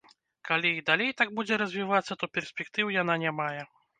[0.47, 3.63] Калі і далей так будзе развівацца, то перспектыў яна не мае.